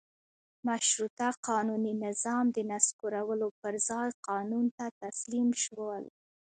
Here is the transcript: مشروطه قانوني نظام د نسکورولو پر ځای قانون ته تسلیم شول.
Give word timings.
مشروطه 0.67 1.27
قانوني 1.49 1.93
نظام 2.05 2.45
د 2.55 2.57
نسکورولو 2.71 3.47
پر 3.61 3.73
ځای 3.87 4.09
قانون 4.29 4.65
ته 4.77 4.85
تسلیم 5.03 5.49
شول. 5.63 6.03